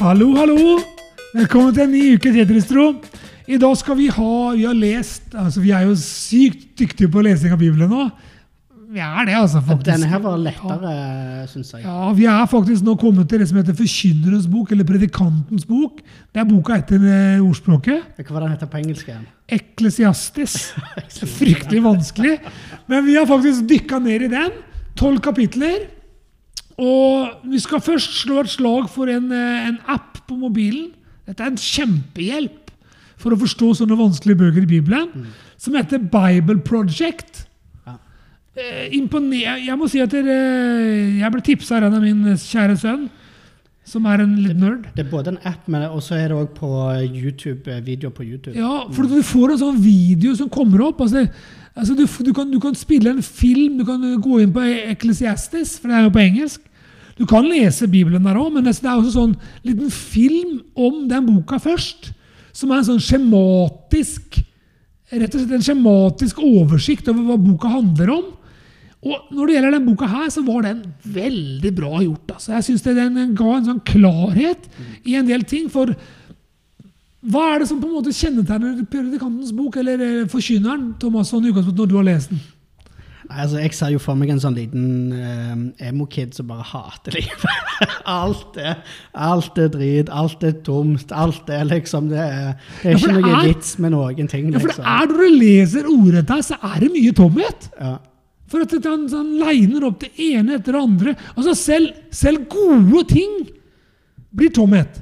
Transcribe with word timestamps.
Hallo, 0.00 0.30
hallo! 0.32 0.78
Velkommen 1.34 1.74
til 1.76 1.82
en 1.84 1.90
ny 1.92 2.14
uke 2.16 2.30
Tetristro. 2.32 2.84
I 3.44 3.58
dag 3.60 3.74
skal 3.76 3.98
vi 3.98 4.06
ha 4.08 4.36
Vi 4.54 4.62
har 4.64 4.78
lest 4.78 5.34
altså 5.36 5.60
Vi 5.60 5.74
er 5.76 5.84
jo 5.90 5.96
sykt 6.00 6.70
dyktige 6.80 7.10
på 7.12 7.20
lesing 7.26 7.52
av 7.52 7.60
Bibelen 7.60 7.92
nå. 7.92 8.06
Vi 8.94 9.02
er 9.04 9.28
det, 9.28 9.34
altså. 9.36 9.60
faktisk. 9.60 9.90
Denne 9.90 10.08
her 10.08 10.22
var 10.24 10.40
lettere, 10.40 10.94
syns 11.52 11.74
jeg. 11.76 11.84
Ja, 11.84 12.08
Vi 12.16 12.24
er 12.32 12.48
faktisk 12.48 12.88
nå 12.88 12.96
kommet 12.98 13.28
til 13.28 13.44
det 13.44 13.50
som 13.52 13.60
heter 13.60 13.76
Forkynnerens 13.76 14.48
bok, 14.50 14.72
eller 14.72 14.88
Predikantens 14.88 15.68
bok. 15.68 16.00
Det 16.32 16.42
er 16.42 16.48
boka 16.48 16.80
etter 16.80 17.04
eh, 17.04 17.44
ordspråket. 17.44 18.16
Hva 18.24 18.38
var 18.38 18.48
den 18.48 18.56
heter 18.56 18.72
på 18.72 18.80
engelsk 18.80 19.12
igjen? 19.12 19.28
Eklesiastis. 19.60 20.58
Fryktelig 21.38 21.84
vanskelig. 21.84 22.38
Men 22.88 23.04
vi 23.04 23.20
har 23.20 23.28
faktisk 23.28 23.68
dykka 23.68 24.00
ned 24.08 24.30
i 24.30 24.32
den. 24.32 24.60
Tolv 24.98 25.20
kapitler. 25.28 25.99
Og 26.80 27.42
vi 27.52 27.58
skal 27.60 27.82
først 27.84 28.14
slå 28.22 28.40
et 28.40 28.48
slag 28.52 28.88
for 28.92 29.10
en, 29.12 29.30
eh, 29.32 29.68
en 29.68 29.78
app 29.86 30.22
på 30.26 30.38
mobilen. 30.38 30.90
Dette 31.28 31.44
er 31.44 31.52
en 31.52 31.60
kjempehjelp 31.60 32.70
for 33.20 33.34
å 33.34 33.38
forstå 33.38 33.74
sånne 33.82 33.98
vanskelige 34.00 34.38
bøker 34.40 34.62
i 34.64 34.70
Bibelen. 34.80 35.26
Som 35.60 35.74
heter 35.76 35.98
Bible 36.00 36.58
Project. 36.64 37.44
Ja. 37.86 37.98
Eh, 38.56 38.88
imponer- 38.96 39.60
Jeg 39.66 39.76
må 39.78 39.88
si 39.90 40.00
at 40.00 40.08
dere, 40.10 41.18
jeg 41.20 41.32
ble 41.32 41.40
tipsa 41.42 41.76
av 41.76 41.84
en 41.84 41.94
av 41.94 42.02
min 42.02 42.24
kjære 42.24 42.78
sønn, 42.80 43.10
som 43.84 44.06
er 44.06 44.22
en 44.22 44.36
litt 44.36 44.56
nerd. 44.56 44.86
Det 44.96 45.04
er 45.06 45.10
både 45.10 45.28
en 45.28 45.38
app, 45.44 45.68
men 45.68 45.82
også 45.90 46.12
er 46.16 46.28
det 46.28 46.36
òg 46.36 46.54
på 46.54 47.12
YouTube, 47.14 47.68
eh, 47.68 47.80
video 47.80 48.08
på 48.10 48.24
YouTube. 48.24 48.54
Ja, 48.56 48.88
for 48.90 49.02
du 49.02 49.20
får 49.22 49.50
en 49.52 49.58
sånn 49.58 49.78
video 49.82 50.34
som 50.34 50.48
kommer 50.48 50.80
opp. 50.88 50.98
Altså, 51.00 51.28
altså 51.76 51.94
du, 51.94 52.06
du, 52.24 52.32
kan, 52.32 52.50
du 52.50 52.58
kan 52.58 52.74
spille 52.74 53.10
en 53.10 53.22
film, 53.22 53.76
du 53.78 53.84
kan 53.84 54.00
gå 54.18 54.40
inn 54.40 54.52
på 54.52 54.60
Ecclesiastes, 54.90 55.78
for 55.78 55.88
det 55.88 55.96
er 55.98 56.02
jo 56.04 56.10
på 56.10 56.24
engelsk. 56.24 56.60
Du 57.20 57.26
kan 57.28 57.44
lese 57.44 57.84
Bibelen 57.90 58.24
der 58.24 58.38
òg, 58.40 58.48
men 58.54 58.64
det 58.64 58.78
er 58.80 58.94
også 58.94 59.12
sånn 59.12 59.34
liten 59.66 59.90
film 59.92 60.62
om 60.72 61.02
den 61.10 61.26
boka 61.28 61.58
først. 61.60 62.14
Som 62.56 62.72
er 62.72 62.80
en 62.80 62.86
sånn 62.94 63.02
skjematisk 63.04 64.40
rett 65.10 65.34
og 65.34 65.42
slett 65.42 65.56
en 65.56 65.64
skjematisk 65.66 66.38
oversikt 66.44 67.10
over 67.10 67.26
hva 67.26 67.36
boka 67.40 67.72
handler 67.72 68.12
om. 68.14 68.28
Og 69.00 69.32
når 69.32 69.48
det 69.48 69.54
gjelder 69.56 69.74
den 69.76 69.86
boka 69.88 70.08
her, 70.10 70.28
så 70.32 70.42
var 70.44 70.64
den 70.66 70.80
veldig 71.08 71.72
bra 71.76 72.00
gjort. 72.04 72.34
Altså. 72.36 72.52
Jeg 72.56 72.66
syns 72.66 72.84
den 72.84 73.34
ga 73.36 73.50
en 73.56 73.68
sånn 73.68 73.82
klarhet 73.90 74.68
i 75.08 75.16
en 75.18 75.28
del 75.28 75.44
ting. 75.48 75.70
For 75.72 75.92
hva 77.20 77.46
er 77.50 77.62
det 77.62 77.68
som 77.70 77.80
på 77.80 77.88
en 77.88 77.96
måte 77.98 78.16
kjennetegner 78.16 78.84
predikantens 78.92 79.52
bok, 79.56 79.76
eller 79.80 80.24
forkynneren, 80.32 80.94
Thomas, 81.00 81.32
sånn 81.32 81.44
i 81.44 81.52
utgangspunktet 81.52 81.84
når 81.84 81.92
du 81.92 81.96
har 81.98 82.08
lest 82.10 82.32
den? 82.32 82.42
Nei, 83.30 83.42
altså, 83.44 83.58
Jeg 83.62 83.74
ser 83.78 83.92
jo 83.94 83.98
for 84.02 84.18
meg 84.18 84.30
en 84.34 84.40
sånn 84.42 84.56
liten 84.58 85.12
eh, 85.14 85.88
emo-kid 85.88 86.32
som 86.34 86.48
bare 86.50 86.64
hater 86.66 87.14
livet. 87.14 87.44
alt, 88.10 88.56
er, 88.58 88.80
alt 89.14 89.58
er 89.62 89.68
drit, 89.70 90.10
alt 90.10 90.42
er 90.42 90.56
tomt, 90.66 91.12
alt 91.14 91.48
er 91.54 91.62
liksom 91.70 92.08
Det 92.10 92.18
er, 92.18 92.56
det 92.82 92.90
er 92.90 92.90
Ja, 92.90 92.98
ikke 92.98 93.12
det 93.14 93.22
noe 93.22 93.36
er- 93.38 93.46
vits 93.52 93.78
med 93.78 93.94
noen 93.94 94.28
ting. 94.32 94.48
Ja, 94.50 94.58
for 94.58 94.66
det 94.66 94.74
liksom. 94.74 94.88
er 94.90 95.06
Når 95.12 95.20
du 95.22 95.38
leser 95.44 95.90
ordrett 95.94 96.34
her, 96.34 96.42
så 96.42 96.58
er 96.72 96.80
det 96.82 96.90
mye 96.96 97.12
tomhet. 97.20 97.68
Ja. 97.78 97.92
For 98.50 98.66
at 98.66 98.74
han, 98.82 99.06
han 99.14 99.30
liner 99.38 99.86
opp 99.86 100.00
det 100.02 100.10
ene 100.18 100.56
etter 100.58 100.74
det 100.74 100.82
andre. 100.82 101.14
Altså 101.36 101.54
selv, 101.54 101.94
selv 102.10 102.48
gode 102.50 103.04
ting 103.14 103.38
blir 104.34 104.50
tomhet. 104.50 104.98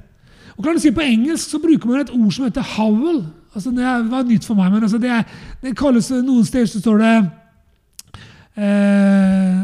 Og 0.59 0.65
kan 0.67 0.75
du 0.77 0.83
si 0.83 0.91
På 0.92 1.01
engelsk 1.01 1.48
så 1.55 1.61
bruker 1.63 1.89
man 1.89 2.01
et 2.05 2.13
ord 2.13 2.33
som 2.35 2.45
heter 2.45 2.61
'howl'. 2.77 3.25
Altså 3.55 3.70
Det 3.73 4.11
var 4.11 4.23
nytt 4.29 4.45
for 4.45 4.55
meg, 4.55 4.73
men 4.73 4.83
altså 4.85 4.98
det, 5.01 5.25
det 5.63 5.73
kalles 5.79 6.11
Noen 6.13 6.45
steder 6.45 6.67
så 6.69 6.81
står 6.85 6.98
det 6.98 7.31
eh, 8.59 9.62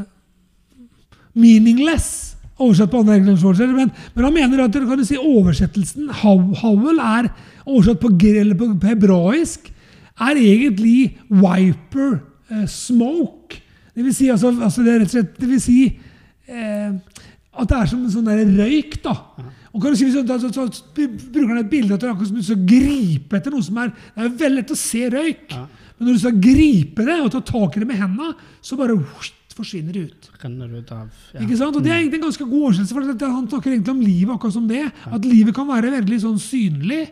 'meaningless'. 1.35 2.35
Oversatt 2.59 2.91
på 2.91 3.01
andre 3.03 3.17
engelske. 3.17 3.67
Men, 3.67 3.91
men 4.15 4.25
han 4.25 4.35
mener 4.35 4.65
at 4.65 4.73
kan 4.73 5.05
si, 5.05 5.17
oversettelsen 5.19 6.11
Havel 6.11 7.01
er 7.03 7.33
oversatt 7.67 7.99
på, 7.99 8.09
på, 8.09 8.69
på 8.81 8.87
hebraisk 8.87 9.73
er 10.21 10.39
egentlig 10.39 11.19
'wiper 11.31 12.21
eh, 12.51 12.67
smoke'. 12.67 13.61
Det 13.95 14.05
vil 14.05 14.15
si, 14.15 14.29
altså, 14.29 14.55
altså 14.63 14.83
det 14.83 15.11
slett 15.11 15.41
Det 15.41 15.49
vil 15.49 15.61
si 15.61 15.99
eh, 16.49 16.91
at 17.55 17.69
det 17.69 17.77
er 17.79 17.87
som 17.87 18.03
en 18.03 18.11
sånn 18.11 18.27
der 18.27 18.47
røyk. 18.59 19.03
da. 19.05 19.15
Og 19.75 19.83
kan 19.83 19.91
du 19.91 19.99
si, 19.99 20.07
så, 20.15 20.23
så, 20.23 20.51
så, 20.55 20.65
så 20.71 20.85
bruker 20.95 21.51
han 21.51 21.65
et 21.65 21.71
bilde 21.71 21.97
at 21.97 22.03
det 22.03 22.07
er 22.07 22.13
akkurat 22.15 22.31
som 22.31 22.39
du 22.39 22.47
skal 22.47 22.61
gripe 22.69 23.39
etter 23.41 23.55
noe 23.55 23.65
som 23.67 23.81
er 23.83 23.91
Det 23.91 24.23
er 24.23 24.37
veldig 24.45 24.59
lett 24.61 24.75
å 24.75 24.79
se 24.79 25.09
røyk. 25.11 25.49
Ja. 25.51 25.65
Men 25.95 26.07
når 26.09 26.13
du 26.19 26.23
skal 26.23 26.37
gripe 26.43 27.07
det 27.09 27.17
og 27.23 27.33
ta 27.35 27.41
tak 27.49 27.75
i 27.75 27.83
det 27.83 27.89
med 27.91 27.99
hendene, 27.99 28.37
så 28.63 28.79
bare 28.79 28.95
forsvinner 29.55 29.95
det 29.95 30.05
ut. 30.11 30.29
Renner 30.43 30.71
ut 30.79 30.93
av 30.95 31.09
ja. 31.35 31.43
Ikke 31.43 31.59
sant? 31.59 31.75
Og 31.79 31.83
Det 31.83 31.91
er 31.93 32.01
egentlig 32.01 32.21
en 32.21 32.29
ganske 32.29 32.47
god 32.47 32.69
oversettelse. 32.69 32.95
for 32.95 33.35
Han 33.35 33.49
snakker 33.51 33.73
egentlig 33.73 33.95
om 33.95 34.03
livet 34.03 34.35
akkurat 34.35 34.57
som 34.57 34.69
det. 34.71 34.85
At 35.07 35.27
livet 35.27 35.55
kan 35.55 35.69
være 35.71 35.93
veldig 35.95 36.21
sånn 36.23 36.39
synlig. 36.43 37.03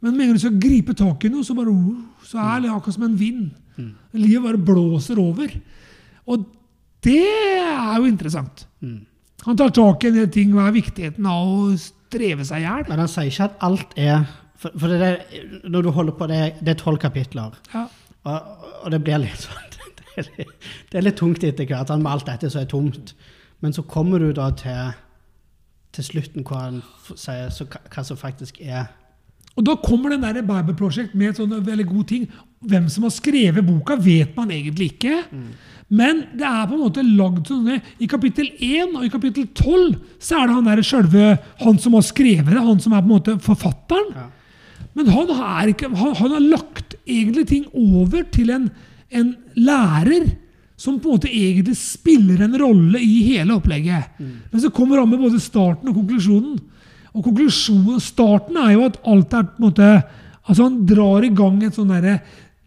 Men 0.00 0.16
med 0.16 0.24
en 0.24 0.30
gang 0.30 0.38
du 0.38 0.44
skal 0.44 0.60
gripe 0.60 0.96
tak 0.96 1.24
i 1.24 1.32
noe, 1.32 1.44
så, 1.44 1.56
bare, 1.56 1.74
så 2.24 2.40
er 2.40 2.64
det 2.64 2.72
akkurat 2.72 2.96
som 2.96 3.04
en 3.08 3.18
vind. 3.20 3.50
Livet 4.16 4.44
bare 4.44 4.60
blåser 4.70 5.20
over. 5.20 5.52
Og 6.28 6.48
det 7.04 7.20
er 7.28 7.96
jo 7.96 8.08
interessant. 8.08 8.66
Mm. 8.84 9.04
Han 9.46 9.56
tar 9.56 9.72
tak 9.72 10.04
i 10.04 10.10
en 10.10 10.18
del 10.18 10.28
ting. 10.32 10.52
Hva 10.52 10.68
er 10.68 10.76
viktigheten 10.76 11.26
av 11.26 11.48
å 11.48 11.72
streve 11.80 12.44
seg 12.44 12.62
i 12.62 12.66
hjel? 12.66 12.84
Men 12.90 13.02
han 13.04 13.10
sier 13.10 13.30
ikke 13.30 13.48
at 13.48 13.66
alt 13.66 13.98
er 13.98 14.28
For, 14.60 14.74
for 14.76 14.92
det 14.92 15.06
er, 15.06 15.44
når 15.72 15.86
du 15.86 15.90
holder 15.96 16.12
på, 16.18 16.26
det 16.28 16.40
det 16.60 16.74
er 16.74 16.80
tolv 16.82 16.98
kapitler. 17.00 17.54
Ja. 17.72 17.86
Og, 18.28 18.66
og 18.84 18.90
det 18.92 18.98
blir 19.06 19.22
litt 19.22 19.40
sånn 19.40 19.70
det 20.20 20.46
det 20.90 20.98
er 20.98 21.04
litt 21.06 21.16
tungt 21.16 21.44
etter 21.44 21.64
hvert, 21.64 21.92
med 21.96 22.10
alt 22.10 22.26
dette 22.28 22.50
som 22.50 22.60
er 22.60 22.68
tomt. 22.68 23.14
Men 23.60 23.72
så 23.72 23.82
kommer 23.82 24.18
du 24.20 24.32
da 24.36 24.50
til, 24.56 24.92
til 25.96 26.04
slutten 26.04 26.44
hvor 26.44 26.60
han 26.60 26.82
sier 27.14 27.50
så, 27.54 27.66
hva, 27.68 28.04
som 28.04 28.18
faktisk 28.20 28.60
er 28.60 28.90
Og 29.56 29.66
da 29.66 29.76
kommer 29.80 30.10
den 30.10 30.22
der 30.22 30.42
Bible 30.42 30.76
Project 30.76 31.14
med 31.14 31.32
en 31.32 31.38
sånn 31.40 31.66
veldig 31.66 31.86
god 31.86 32.08
ting. 32.08 32.28
Hvem 32.60 32.90
som 32.92 33.06
har 33.06 33.12
skrevet 33.14 33.64
boka, 33.64 33.94
vet 33.96 34.34
man 34.36 34.50
egentlig 34.52 34.90
ikke. 34.92 35.22
Men 35.88 36.24
det 36.36 36.44
er 36.44 36.66
på 36.68 36.76
en 36.76 36.82
måte 36.82 37.02
lagd 37.02 37.48
sånn 37.48 37.70
I 37.72 38.08
kapittel 38.10 38.50
1 38.52 38.92
og 38.98 39.06
i 39.06 39.10
kapittel 39.10 39.46
12 39.48 39.96
så 40.20 40.42
er 40.42 40.50
det 40.50 40.56
han 40.58 40.68
der 40.68 40.82
selve 40.86 41.30
Han 41.64 41.80
som 41.80 41.96
har 41.96 42.04
skrevet 42.06 42.52
det, 42.52 42.60
han 42.60 42.82
som 42.84 42.92
er 42.92 43.00
på 43.00 43.08
en 43.08 43.14
måte 43.14 43.38
forfatteren. 43.42 44.12
Ja. 44.12 44.26
Men 44.94 45.08
han 45.08 45.32
ikke, 45.72 45.88
han, 45.88 46.14
han 46.18 46.36
har 46.36 46.44
lagt 46.44 46.94
egentlig 47.08 47.46
ting 47.48 47.64
over 47.72 48.28
til 48.34 48.52
en, 48.52 48.68
en 49.08 49.32
lærer 49.56 50.28
som 50.80 50.98
på 51.00 51.08
en 51.08 51.16
måte 51.16 51.32
egentlig 51.32 51.76
spiller 51.80 52.44
en 52.44 52.58
rolle 52.60 53.00
i 53.00 53.22
hele 53.30 53.56
opplegget. 53.56 54.20
Men 54.20 54.60
så 54.60 54.70
kommer 54.72 55.00
han 55.00 55.08
med 55.08 55.20
både 55.20 55.40
starten 55.40 55.88
og 55.88 55.96
konklusjonen. 55.96 56.60
Og 57.16 57.24
konklusjonen, 57.24 58.00
starten 58.04 58.60
er 58.60 58.74
jo 58.76 58.84
at 58.86 59.00
alt 59.08 59.32
er 59.32 59.48
på 59.48 59.62
en 59.62 59.70
måte 59.70 59.92
Altså 60.50 60.64
Han 60.66 60.78
drar 60.88 61.22
i 61.22 61.28
gang 61.36 61.60
et 61.62 61.76
sånn 61.76 61.92
derre 61.92 62.16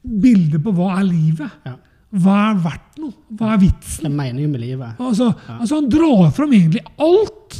bilde 0.03 0.59
på 0.63 0.73
hva 0.75 0.97
er 0.99 1.07
livet. 1.07 1.59
Ja. 1.65 1.77
Hva 2.13 2.37
er 2.51 2.59
verdt 2.61 2.99
noe? 3.01 3.15
Hva 3.33 3.53
er 3.55 3.61
vitsen? 3.63 4.05
Det 4.05 4.13
mener 4.13 4.43
jo 4.43 4.49
med 4.51 4.61
livet. 4.61 4.99
Altså, 5.01 5.31
altså 5.55 5.79
Han 5.79 5.89
drar 5.89 6.29
fram 6.35 6.53
egentlig 6.53 6.83
alt. 7.01 7.59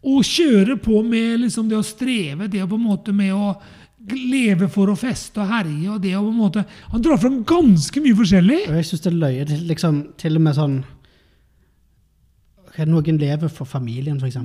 Og 0.00 0.24
kjører 0.24 0.78
på 0.80 1.02
med 1.04 1.42
liksom 1.42 1.68
det 1.68 1.76
å 1.76 1.84
streve, 1.84 2.46
det 2.48 2.62
å 2.64 2.68
på 2.70 2.78
en 2.78 2.86
måte 2.86 3.12
med 3.12 3.34
å 3.36 3.50
leve 4.16 4.68
for 4.72 4.88
å 4.88 4.96
feste 4.96 5.42
og 5.42 5.50
herje. 5.50 5.90
og 5.92 6.00
det 6.00 6.14
å 6.16 6.22
på 6.22 6.30
en 6.30 6.38
måte, 6.38 6.64
Han 6.92 7.02
drar 7.02 7.18
fram 7.20 7.42
ganske 7.44 8.00
mye 8.00 8.16
forskjellig. 8.16 8.62
Og 8.68 8.78
jeg 8.78 8.88
syns 8.88 9.04
det 9.04 9.12
er 9.12 9.18
løye. 9.24 9.44
det 9.44 9.60
Liksom, 9.68 10.00
til 10.16 10.36
og 10.36 10.42
med 10.42 10.54
sånn 10.56 10.84
Noen 12.80 13.18
lever 13.18 13.50
for 13.52 13.68
familien, 13.68 14.16
f.eks. 14.16 14.38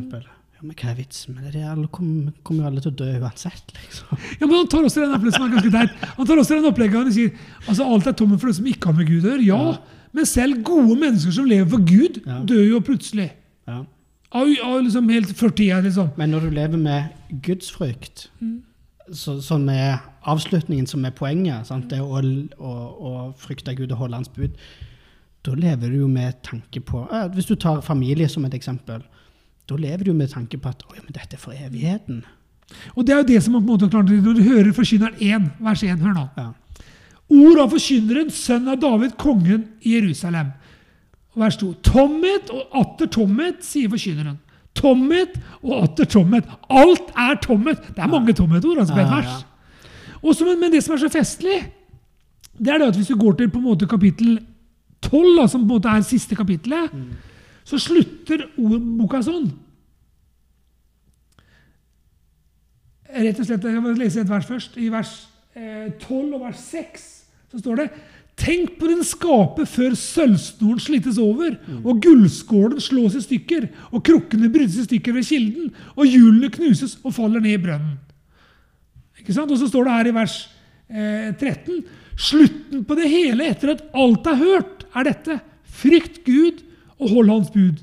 Ja, 0.66 0.72
men 0.72 0.78
hva 0.82 0.90
er 0.90 0.96
vitsen 0.98 1.36
med 1.38 1.52
det? 1.54 1.62
Alle 1.70 1.86
kommer, 1.94 2.32
kommer 2.48 2.64
jo 2.66 2.70
alle 2.72 2.82
til 2.82 2.90
å 2.90 2.98
dø 2.98 3.08
uansett, 3.22 3.74
liksom. 3.78 4.18
Ja, 4.40 4.48
men 4.48 4.56
Han 4.58 4.68
tar 4.72 4.88
også 4.88 5.04
den 5.04 5.14
opplegget 5.14 5.36
som 5.38 5.46
er 5.46 5.52
ganske 5.54 5.74
teit. 5.76 6.06
Han 6.18 6.26
tar 6.30 6.42
også 6.42 6.56
den 6.58 6.66
opplegget 6.72 6.96
han 7.04 7.12
sier 7.14 7.36
altså 7.70 7.86
alt 7.86 8.08
er 8.10 8.16
tomme 8.18 8.40
for 8.42 8.50
det 8.50 8.56
som 8.58 8.70
ikke 8.72 8.90
har 8.90 8.98
med 8.98 9.10
Gud 9.12 9.28
å 9.28 9.36
gjøre. 9.36 9.46
Ja, 9.46 10.08
men 10.16 10.26
selv 10.26 10.64
gode 10.66 10.96
mennesker 11.04 11.36
som 11.36 11.46
lever 11.46 11.70
for 11.70 11.84
Gud, 11.86 12.22
Ja. 12.26 12.40
dør 12.50 12.64
jo 12.72 12.80
plutselig. 12.88 13.28
Ja. 13.68 13.84
Av, 14.36 14.50
av 14.66 14.82
liksom 14.84 15.10
helt 15.14 15.36
40 15.38 15.84
liksom. 15.86 16.10
Men 16.18 16.32
når 16.34 16.48
du 16.48 16.56
lever 16.58 16.78
med 16.82 17.42
gudsfrykt, 17.46 18.26
så, 19.14 19.38
som 19.46 19.68
er 19.70 20.00
avslutningen 20.26 20.88
som 20.90 21.06
er 21.06 21.14
poenget, 21.14 21.68
sant? 21.70 21.90
det 21.92 22.00
å, 22.02 22.18
å, 22.58 22.74
å 22.98 23.14
frykte 23.38 23.76
Gud 23.78 23.92
og 23.94 24.00
holde 24.02 24.18
hans 24.24 24.32
bud, 24.34 24.56
da 25.46 25.54
lever 25.54 25.92
du 25.94 26.00
jo 26.02 26.08
med 26.10 26.40
tanke 26.42 26.82
på 26.82 27.04
Hvis 27.36 27.46
du 27.46 27.54
tar 27.56 27.84
familie 27.86 28.26
som 28.32 28.44
et 28.48 28.56
eksempel, 28.58 29.04
da 29.70 29.78
lever 29.80 30.06
du 30.06 30.14
med 30.14 30.30
tanke 30.30 30.58
på 30.62 30.70
at 30.70 30.84
«Oi, 30.92 31.00
men 31.02 31.14
dette 31.14 31.38
er 31.38 31.42
for 31.42 31.56
evigheten. 31.58 32.24
Og 32.96 33.06
det 33.06 33.14
er 33.14 33.22
jo 33.22 33.30
det 33.30 33.42
som 33.44 33.56
man 33.56 33.64
på 33.66 33.74
en 33.74 33.74
måte 33.78 33.90
klart, 33.90 34.10
Når 34.10 34.38
du 34.38 34.44
hører 34.44 34.74
Forkynneren 34.74 35.16
1, 35.22 35.52
vers 35.60 35.84
1, 35.84 36.00
hør 36.00 36.14
nå. 36.14 36.28
Ja. 36.38 36.52
Ord 37.26 37.60
av 37.60 37.72
forkynneren, 37.74 38.30
sønn 38.30 38.68
av 38.70 38.78
David, 38.82 39.16
kongen 39.18 39.66
i 39.82 39.96
Jerusalem. 39.96 40.52
Vers 41.36 41.58
2. 41.58 41.72
Tomhet 41.86 42.52
og 42.54 42.76
atter 42.82 43.10
tomhet, 43.10 43.64
sier 43.66 43.90
forkynneren. 43.90 44.38
Tomhet 44.78 45.38
og 45.64 45.84
atter 45.84 46.06
tomhet. 46.06 46.48
Alt 46.70 47.10
er 47.18 47.40
tomhet. 47.42 47.82
Det 47.96 48.04
er 48.04 48.12
mange 48.12 48.36
tomhetord 48.38 48.84
altså, 48.84 48.98
Ja, 49.00 49.22
ja. 49.26 49.38
Og 50.26 50.42
men, 50.60 50.72
det 50.72 50.84
som 50.84 50.96
er 50.96 51.04
så 51.04 51.10
festlig, 51.10 51.60
det 52.58 52.72
er 52.74 52.80
det 52.82 52.88
at 52.88 52.96
hvis 52.98 53.12
du 53.12 53.18
går 53.18 53.36
til 53.38 53.50
på 53.50 53.60
en 53.60 53.68
måte 53.68 53.88
kapittel 53.88 54.40
12, 55.02 55.36
da, 55.38 55.48
som 55.48 55.62
på 55.62 55.66
en 55.66 55.74
måte 55.76 55.90
er 55.92 56.06
siste 56.06 56.36
kapittelet, 56.36 56.94
så 57.66 57.80
slutter 57.82 58.46
ordboka 58.62 59.24
sånn. 59.26 59.50
rett 63.16 63.40
og 63.40 63.48
slett, 63.48 63.64
Jeg 63.64 63.84
må 63.84 63.94
lese 63.96 64.22
et 64.22 64.30
vers 64.30 64.48
først. 64.48 64.78
I 64.82 64.90
vers 64.92 65.14
eh, 65.56 65.88
12 66.02 66.36
og 66.36 66.42
vers 66.44 66.60
6 66.60 67.08
så 67.52 67.62
står 67.62 67.82
det 67.82 67.90
Tenk 68.36 68.74
på 68.76 68.90
din 68.90 69.04
skaper 69.08 69.68
før 69.70 69.94
sølvsnoren 69.96 70.82
slites 70.84 71.16
over, 71.24 71.54
og 71.88 72.02
gullskålen 72.04 72.82
slås 72.84 73.16
i 73.16 73.22
stykker, 73.24 73.70
og 73.96 74.04
krukkene 74.04 74.50
brytes 74.52 74.76
i 74.82 74.84
stykker 74.90 75.16
ved 75.16 75.24
kilden, 75.24 75.70
og 75.96 76.04
hjulene 76.04 76.50
knuses 76.52 76.98
og 77.06 77.16
faller 77.16 77.40
ned 77.40 77.56
i 77.56 77.62
brønnen. 77.64 77.94
Ikke 79.22 79.32
sant? 79.38 79.54
Og 79.56 79.62
så 79.62 79.70
står 79.72 79.88
det 79.88 79.96
her 79.96 80.10
i 80.12 80.18
vers 80.18 80.36
eh, 80.90 81.32
13 81.32 81.86
Slutten 82.16 82.84
på 82.88 82.96
det 82.96 83.10
hele 83.12 83.48
etter 83.52 83.74
at 83.74 83.82
alt 83.96 84.28
er 84.32 84.38
hørt, 84.40 84.84
er 84.96 85.08
dette. 85.08 85.40
Frykt 85.80 86.22
Gud 86.28 86.62
og 87.00 87.12
hold 87.12 87.30
Hans 87.32 87.52
bud. 87.54 87.82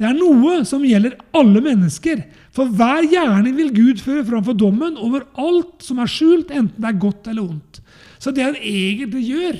Det 0.00 0.06
er 0.08 0.16
noe 0.16 0.62
som 0.64 0.84
gjelder 0.86 1.18
alle 1.36 1.60
mennesker. 1.64 2.22
For 2.56 2.70
hver 2.72 3.04
gjerning 3.12 3.56
vil 3.58 3.72
Gud 3.76 4.00
føre 4.00 4.24
framfor 4.24 4.56
dommen 4.56 4.96
over 4.96 5.26
alt 5.38 5.84
som 5.84 6.00
er 6.00 6.08
skjult, 6.10 6.50
enten 6.50 6.80
det 6.80 6.88
er 6.88 7.00
godt 7.02 7.28
eller 7.28 7.44
ondt. 7.44 7.80
Så 8.20 8.32
det 8.36 8.46
han 8.46 8.56
egentlig 8.56 9.26
gjør, 9.28 9.58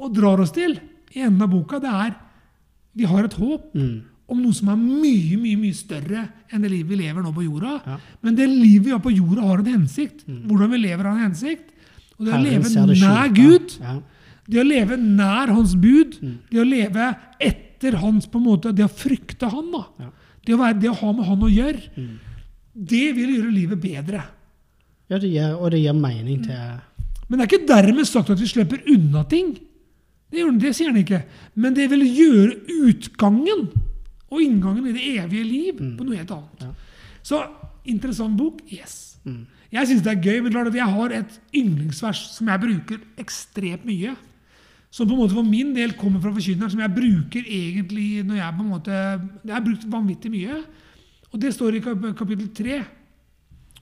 og 0.00 0.14
drar 0.16 0.40
oss 0.40 0.54
til 0.56 0.78
i 1.12 1.20
enden 1.26 1.44
av 1.44 1.50
boka, 1.52 1.80
det 1.82 1.90
er 1.92 2.14
vi 2.96 3.04
har 3.06 3.24
et 3.28 3.36
håp 3.36 3.68
om 4.30 4.38
noe 4.40 4.54
som 4.56 4.70
er 4.72 4.78
mye 4.80 5.36
mye, 5.38 5.58
mye 5.60 5.76
større 5.76 6.24
enn 6.50 6.62
det 6.64 6.70
livet 6.72 6.90
vi 6.94 6.98
lever 7.02 7.22
nå 7.22 7.32
på 7.34 7.44
jorda. 7.44 7.76
Ja. 7.86 7.96
Men 8.24 8.36
det 8.38 8.46
livet 8.50 8.86
vi 8.88 8.94
har 8.94 9.02
på 9.04 9.12
jorda, 9.12 9.44
har 9.46 9.60
en 9.62 9.72
hensikt. 9.76 10.24
Hvordan 10.26 10.70
vi 10.72 10.80
lever, 10.86 11.04
har 11.04 11.18
en 11.18 11.26
hensikt. 11.28 11.68
Og 12.18 12.26
det 12.26 12.32
Herren 12.34 12.46
å 12.46 12.86
leve 12.86 13.00
nær. 13.00 13.34
Gud, 13.36 13.76
Ja. 13.80 13.94
det 14.50 14.60
å 14.60 14.66
leve 14.66 14.96
nær 14.96 15.52
Hans 15.54 15.74
bud, 15.74 16.16
det 16.50 16.60
å 16.60 16.66
leve 16.66 17.14
etter 17.38 17.66
Hans 18.00 18.26
på 18.28 18.38
en 18.38 18.44
måte, 18.44 18.72
Det 18.76 18.84
å 18.84 18.92
frykte 18.92 19.48
Han, 19.48 19.70
da. 19.72 19.84
Ja. 19.98 20.10
Det, 20.44 20.54
å 20.54 20.60
være, 20.60 20.78
det 20.80 20.90
å 20.90 20.98
ha 20.98 21.12
med 21.16 21.26
Han 21.28 21.42
å 21.46 21.50
gjøre, 21.50 22.06
det 22.74 23.06
vil 23.16 23.34
gjøre 23.36 23.52
livet 23.54 23.80
bedre. 23.80 24.22
Ja, 25.10 25.18
det 25.18 25.32
gir, 25.32 25.56
og 25.56 25.72
det 25.72 25.80
gir 25.82 25.96
mening 25.96 26.44
til 26.44 26.78
Men 27.28 27.38
det 27.38 27.44
er 27.44 27.50
ikke 27.50 27.68
dermed 27.68 28.06
sagt 28.06 28.30
at 28.30 28.40
vi 28.40 28.48
slipper 28.50 28.82
unna 28.90 29.24
ting. 29.30 29.54
Det, 30.30 30.38
gjør, 30.38 30.52
det 30.62 30.74
sier 30.76 30.92
han 30.92 31.00
ikke. 31.00 31.24
Men 31.54 31.74
det 31.74 31.88
vil 31.90 32.04
gjøre 32.06 32.56
utgangen 32.86 33.68
og 34.30 34.42
inngangen 34.42 34.86
i 34.86 34.94
det 34.94 35.06
evige 35.24 35.46
liv 35.46 35.80
på 35.98 36.06
noe 36.06 36.18
helt 36.18 36.30
annet. 36.34 36.64
Ja. 36.68 37.16
Så 37.26 37.40
interessant 37.90 38.36
bok. 38.38 38.60
Yes. 38.70 39.16
Jeg 39.70 39.86
syns 39.86 40.02
det 40.02 40.12
er 40.12 40.24
gøy, 40.24 40.40
men 40.42 40.74
jeg 40.74 40.86
har 40.94 41.14
et 41.14 41.38
yndlingsvers 41.54 42.22
som 42.34 42.50
jeg 42.50 42.62
bruker 42.62 43.02
ekstremt 43.22 43.86
mye. 43.86 44.14
Som 44.90 45.06
på 45.06 45.14
en 45.14 45.22
måte 45.22 45.36
for 45.36 45.46
min 45.46 45.70
del 45.74 45.92
kommer 45.98 46.22
fra 46.22 46.32
forkynneren, 46.34 46.70
som 46.72 46.80
jeg 46.82 46.94
bruker 46.94 47.44
egentlig 47.46 48.24
når 48.26 48.40
jeg 48.40 48.54
på 48.56 48.64
en 48.64 48.72
måte 48.72 48.94
Jeg 49.46 49.54
har 49.54 49.66
brukt 49.66 49.84
vanvittig 49.90 50.32
mye. 50.32 50.62
Og 51.30 51.38
det 51.42 51.52
står 51.54 51.76
i 51.78 51.82
kapittel 51.84 52.48
3 52.54 52.80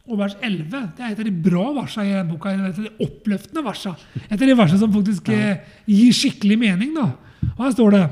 og 0.08 0.19
vers 0.20 0.34
11. 0.40 0.69
Det 0.96 1.05
er 1.05 1.12
et 1.12 1.20
av 1.20 1.26
de 1.26 1.34
bra 1.44 1.66
versene 1.76 2.08
i 2.08 2.14
denne 2.14 2.32
boka. 2.32 2.52
Et 2.52 2.81
av 2.81 2.87
de 2.87 3.06
oppløftende 3.06 3.64
versene. 3.64 4.08
Et 4.28 4.37
av 4.37 4.44
de 4.44 4.56
versene 4.56 4.81
som 4.81 4.93
faktisk 4.93 5.28
eh, 5.32 5.64
gir 5.88 6.16
skikkelig 6.16 6.58
mening. 6.60 6.94
da. 6.96 7.11
Og 7.54 7.62
her 7.66 7.75
står 7.76 7.96
det 7.96 8.04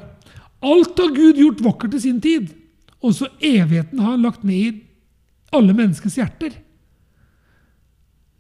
Alt 0.67 1.01
har 1.01 1.13
Gud 1.17 1.41
gjort 1.41 1.63
vakkert 1.65 1.95
til 1.97 2.05
sin 2.05 2.21
tid. 2.21 2.49
Også 3.05 3.29
evigheten 3.45 4.01
har 4.01 4.15
han 4.15 4.25
lagt 4.25 4.45
ned 4.45 4.57
i 4.57 4.75
alle 5.57 5.77
menneskers 5.77 6.17
hjerter. 6.19 6.57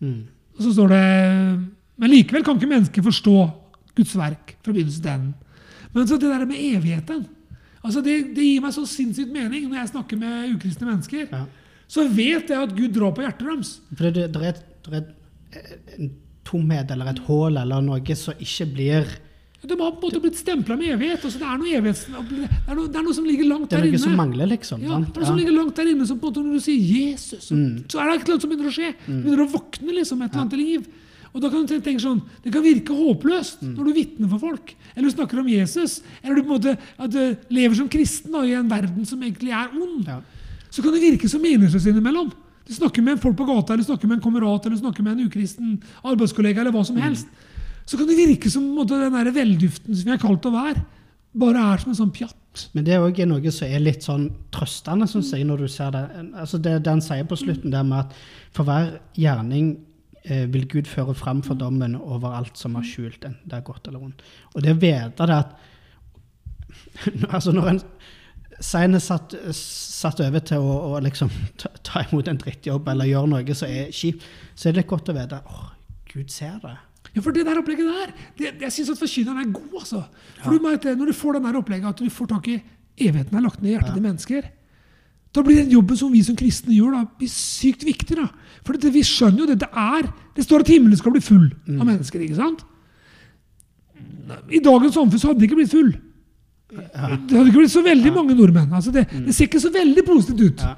mm. 0.00 0.22
Og 0.56 0.64
så 0.64 0.72
står 0.72 0.88
det 0.88 1.04
Men 2.00 2.10
likevel 2.10 2.44
kan 2.44 2.56
ikke 2.56 2.68
mennesker 2.68 3.04
forstå 3.04 3.36
Guds 3.96 4.14
verk 4.18 4.54
fra 4.62 4.72
begynnelsen 4.76 5.02
til 5.06 5.12
enden. 5.14 5.34
Men 5.94 6.06
så 6.10 6.18
det 6.20 6.28
der 6.32 6.44
med 6.46 6.60
evigheten 6.60 7.26
altså 7.86 8.00
det, 8.02 8.16
det 8.34 8.42
gir 8.42 8.60
meg 8.64 8.72
så 8.74 8.82
sinnssykt 8.90 9.30
mening 9.32 9.68
når 9.70 9.78
jeg 9.78 9.92
snakker 9.92 10.18
med 10.18 10.54
ukristne 10.56 10.88
mennesker. 10.88 11.28
Ja. 11.30 11.44
Så 11.86 12.02
vet 12.10 12.48
jeg 12.50 12.58
at 12.58 12.72
Gud 12.74 12.90
drar 12.96 13.12
på 13.14 13.22
hjertet 13.22 13.46
deres. 13.46 13.68
For 13.94 14.08
det, 14.10 14.24
det, 14.34 14.40
er, 14.42 14.48
et- 14.48 14.82
det 14.88 14.92
er 14.92 15.04
et- 15.04 15.94
en 16.00 16.10
tomhet 16.46 16.90
eller 16.90 17.12
et 17.12 17.20
hull 17.28 17.56
eller 17.56 17.80
noe 17.86 18.16
som 18.18 18.34
ikke 18.42 18.66
blir 18.74 19.06
De 19.66 19.74
har 19.74 19.92
på 19.96 19.96
en 19.96 20.02
måte 20.04 20.20
blitt 20.22 20.36
stempla 20.38 20.76
med 20.78 20.92
evighet. 20.94 21.22
Altså 21.26 21.38
det, 21.40 21.46
er 21.46 21.56
noe 21.58 21.70
evighets, 21.78 22.02
det, 22.06 22.48
er 22.68 22.74
noe, 22.76 22.86
det 22.90 22.98
er 23.00 23.06
noe 23.06 23.14
som 23.16 23.24
ligger 23.26 23.48
langt 23.48 23.70
der 23.70 23.78
inne. 23.82 23.86
Det 23.86 23.94
er 23.96 23.98
noe 23.98 24.04
som 24.04 24.18
mangler, 24.20 24.46
liksom. 24.52 24.82
Ja, 24.84 24.98
det 25.00 25.08
er 25.16 25.22
noe 25.22 25.30
som 25.30 25.38
ligger 25.40 25.56
langt 25.56 25.74
der 25.80 25.88
inne, 25.90 26.06
som 26.06 26.18
på 26.22 26.28
en 26.28 26.34
måte 26.34 26.44
når 26.46 26.58
du 26.60 26.62
sier 26.66 26.84
Jesus, 27.00 27.48
så, 27.48 27.56
så 27.90 27.98
er 28.02 28.10
det 28.10 28.14
et 28.20 28.26
eller 28.26 28.34
annet 28.36 28.44
som 28.44 28.52
begynner 28.52 28.70
å 28.70 28.76
skje. 28.76 28.90
Mm. 29.08 29.16
begynner 29.24 29.42
å 29.42 29.48
våkne 29.56 29.96
liksom 29.96 30.22
et 30.22 30.30
eller 30.36 30.44
annet 30.44 30.58
liv. 30.60 30.86
Og 31.36 31.42
da 31.44 31.50
kan 31.52 31.66
du 31.68 31.74
tenke 31.76 32.00
sånn, 32.00 32.22
Det 32.40 32.48
kan 32.54 32.64
virke 32.64 32.96
håpløst 32.96 33.60
når 33.60 33.84
du 33.84 33.92
vitner 33.92 34.30
for 34.30 34.40
folk, 34.40 34.72
eller 34.94 35.10
du 35.10 35.14
snakker 35.14 35.42
om 35.42 35.50
Jesus, 35.52 36.00
eller 36.22 36.38
du 36.38 36.46
på 36.46 36.48
en 36.48 36.56
måte 36.56 36.72
at 36.96 37.12
du 37.12 37.52
lever 37.52 37.76
som 37.76 37.90
kristen 37.92 38.32
da, 38.32 38.40
i 38.46 38.56
en 38.56 38.70
verden 38.70 39.04
som 39.04 39.20
egentlig 39.20 39.52
er 39.52 39.68
ond. 39.76 40.08
Ja. 40.08 40.22
Så 40.72 40.80
kan 40.82 40.96
det 40.96 41.04
virke 41.04 41.28
som 41.28 41.44
meningsløst 41.44 41.90
innimellom. 41.92 42.32
Du 42.66 42.72
snakker 42.74 43.04
med 43.04 43.20
folk 43.22 43.36
på 43.36 43.46
gata, 43.46 43.74
eller 43.74 43.84
snakker 43.84 44.08
med 44.08 44.18
en 44.18 44.24
kamerat, 44.24 44.64
eller 44.66 44.80
snakker 44.80 45.04
med 45.04 45.18
en 45.18 45.28
ukristen 45.28 45.76
arbeidskollega, 46.02 46.64
eller 46.64 46.74
hva 46.74 46.82
som 46.88 46.96
helst. 46.98 47.28
Så 47.86 48.00
kan 48.00 48.08
det 48.08 48.16
virke 48.18 48.50
som 48.50 48.64
måte, 48.74 48.96
den 48.98 49.14
der 49.14 49.30
velduften 49.30 49.94
som 49.94 50.08
vi 50.08 50.16
er 50.16 50.22
kalt 50.22 50.48
å 50.48 50.56
være, 50.56 50.82
bare 51.36 51.62
er 51.74 51.82
som 51.82 51.92
en 51.92 52.00
sånn 52.00 52.14
pjatt. 52.16 52.64
Men 52.72 52.86
det 52.86 52.96
er 52.96 53.04
òg 53.04 53.20
noe 53.28 53.52
som 53.52 53.68
er 53.68 53.84
litt 53.84 54.06
sånn 54.06 54.30
trøstende, 54.54 55.06
syns 55.10 55.34
jeg, 55.36 55.44
når 55.46 55.66
du 55.66 55.68
ser 55.70 55.92
det. 55.94 56.02
Altså 56.32 56.58
det, 56.58 56.78
det 56.82 56.94
han 56.96 57.04
sier 57.04 57.28
på 57.28 57.38
slutten, 57.38 57.70
det 57.70 57.84
med 57.86 58.06
at 58.06 58.16
for 58.56 58.66
hver 58.66 58.96
gjerning 59.20 59.74
vil 60.26 60.66
Gud 60.70 60.88
føre 60.90 61.14
fram 61.14 61.42
for 61.46 61.58
dommen 61.58 61.94
over 61.96 62.34
alt 62.34 62.58
som 62.58 62.74
er 62.78 62.86
skjult, 62.86 63.22
enten 63.24 63.46
det 63.46 63.60
er 63.60 63.66
godt 63.66 63.86
eller 63.86 64.02
vondt. 64.02 64.24
Og 64.54 64.64
det 64.64 64.74
å 64.74 64.80
vite 64.82 65.28
det 65.30 65.40
at 65.42 65.56
altså 67.36 67.52
Når 67.54 67.68
en 67.70 67.82
Seine 68.64 68.96
satt, 69.04 69.34
satt 69.52 70.20
over 70.24 70.40
til 70.48 70.64
å, 70.64 70.76
å 70.96 71.00
liksom 71.04 71.28
ta, 71.60 71.68
ta 71.84 72.04
imot 72.06 72.28
en 72.30 72.38
drittjobb 72.40 72.88
eller 72.88 73.10
gjøre 73.10 73.28
noe 73.34 73.56
som 73.58 73.68
er 73.68 73.90
kjipt, 73.92 74.24
så 74.56 74.70
er 74.70 74.78
det 74.78 74.86
godt 74.88 75.10
å 75.12 75.16
vite 75.16 75.42
åh, 75.44 75.66
Gud 76.08 76.32
ser 76.32 76.56
det. 76.62 76.76
Ja, 77.12 77.22
for 77.24 77.36
det 77.36 77.44
der 77.48 77.60
opplegget 77.60 77.88
der, 77.88 78.14
det, 78.38 78.54
jeg 78.64 78.72
syns 78.72 78.94
at 78.94 79.00
forkynneren 79.00 79.42
er 79.44 79.52
god, 79.52 79.74
altså. 79.80 80.02
For 80.40 80.56
du 80.56 80.64
vet, 80.64 80.88
Når 80.98 81.12
du 81.12 81.16
får 81.16 81.36
den 81.36 81.46
der 81.48 81.58
opplegget 81.60 81.88
at 81.92 82.00
du 82.00 82.12
får 82.12 82.30
tak 82.32 82.48
i 82.52 82.56
evigheten 82.96 83.36
er 83.36 83.44
lagt 83.44 83.60
ned 83.60 83.70
i 83.70 83.74
hjertet 83.74 83.96
til 83.96 84.04
mennesker, 84.04 84.48
da 85.36 85.44
blir 85.44 85.60
den 85.60 85.74
jobben 85.74 85.98
som 86.00 86.12
vi 86.12 86.22
som 86.24 86.36
kristne 86.38 86.74
gjør, 86.74 86.96
da, 86.96 87.28
sykt 87.30 87.84
viktig. 87.86 88.16
da. 88.18 88.30
For 88.66 88.78
det, 88.80 88.90
vi 88.94 89.04
skjønner 89.06 89.44
jo 89.44 89.50
det. 89.50 89.58
Det 89.62 89.68
er, 89.70 90.08
det 90.36 90.46
står 90.46 90.64
at 90.64 90.72
himmelen 90.72 90.98
skal 90.98 91.14
bli 91.14 91.22
full 91.24 91.46
av 91.76 91.84
mennesker. 91.84 92.24
ikke 92.24 92.38
sant? 92.40 92.64
I 94.50 94.60
dagens 94.64 94.96
samfunn 94.96 95.20
så 95.22 95.30
hadde 95.30 95.40
den 95.42 95.48
ikke 95.48 95.60
blitt 95.60 95.74
full. 95.74 95.92
Det 96.72 96.98
hadde 96.98 97.46
ikke 97.46 97.60
blitt 97.60 97.74
så 97.74 97.84
veldig 97.84 98.10
mange 98.14 98.34
nordmenn. 98.34 98.72
altså 98.74 98.90
det, 98.94 99.06
det 99.12 99.34
ser 99.36 99.46
ikke 99.46 99.62
så 99.62 99.70
veldig 99.74 100.02
positivt 100.06 100.40
ut. 100.48 100.64
Ja. 100.66 100.74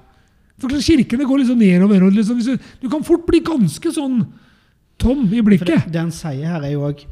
For 0.59 0.75
kirkene 0.83 1.25
går 1.25 1.45
liksom 1.45 1.59
nedover. 1.62 2.05
og 2.05 2.12
liksom, 2.12 2.43
du, 2.43 2.59
du 2.83 2.88
kan 2.91 3.05
fort 3.07 3.25
bli 3.29 3.41
ganske 3.47 3.93
sånn 3.95 4.21
tom 4.99 5.25
i 5.31 5.38
For 5.38 5.38
det, 5.38 5.47
blikket. 5.47 5.88
det 5.95 6.00
han 6.03 6.12
sier 6.12 6.45
her, 6.50 6.67
er 6.67 6.75
jo 6.75 6.85
òg 6.91 7.05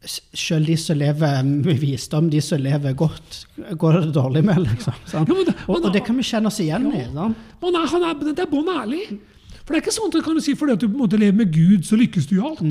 Selv 0.00 0.64
de 0.70 0.76
som 0.80 0.96
lever 0.96 1.42
med 1.44 1.76
visdom, 1.82 2.30
de 2.32 2.40
som 2.40 2.60
lever 2.62 2.94
godt, 2.96 3.42
går 3.76 3.98
det 4.00 4.14
dårlig 4.16 4.40
med, 4.48 4.62
liksom. 4.64 4.94
Ja, 5.12 5.24
det- 5.28 5.54
og, 5.68 5.84
og 5.84 5.92
det 5.92 6.00
kan 6.06 6.16
vi 6.16 6.22
kjenne 6.24 6.48
oss 6.48 6.60
igjen 6.64 6.86
i. 6.94 7.02
sant? 7.12 7.36
Man 7.60 7.76
er, 7.76 7.86
han 7.92 8.06
er, 8.08 8.14
det 8.30 8.38
er 8.46 8.48
bånn 8.48 8.70
ærlig. 8.72 9.02
For 9.60 9.74
det 9.74 9.76
er 9.76 9.82
ikke 9.84 9.92
sånn 9.98 10.08
at 10.16 10.24
kan 10.24 10.34
du 10.34 10.40
si 10.40 10.54
fordi 10.56 10.72
at 10.72 10.80
du 10.80 10.88
på 10.88 10.96
en 10.96 11.02
måte 11.02 11.20
lever 11.20 11.36
med 11.42 11.52
Gud, 11.52 11.84
så 11.84 11.98
lykkes 12.00 12.26
du 12.30 12.38
i 12.38 12.40
alt. 12.48 12.62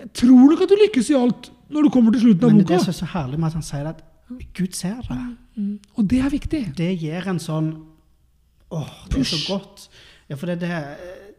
Jeg 0.00 0.08
tror 0.16 0.48
nok 0.54 0.62
at 0.64 0.72
du 0.72 0.76
lykkes 0.80 1.10
i 1.12 1.18
alt 1.20 1.50
når 1.70 1.84
du 1.86 1.90
kommer 1.92 2.16
til 2.16 2.24
slutten 2.24 2.48
av 2.48 2.54
Men 2.56 2.64
det 2.66 2.80
som 2.80 2.88
er 2.94 2.96
så 3.02 3.10
herlig 3.12 3.38
med 3.38 3.50
at 3.52 3.58
han 3.60 3.66
sier 3.68 3.90
at 3.92 4.00
Gud 4.56 4.72
ser 4.78 5.02
det. 5.04 5.18
Og 5.98 6.08
det 6.08 6.20
er 6.24 6.32
viktig. 6.32 6.62
Det 6.78 6.88
gir 6.98 7.28
en 7.28 7.38
sånn 7.42 7.72
Åh, 8.72 8.90
det 9.10 9.20
er 9.20 9.24
så 9.26 9.38
godt. 9.50 9.88
Ja, 10.30 10.36
for 10.38 10.46
det, 10.46 10.60
det 10.62 10.70
eh, 10.70 11.30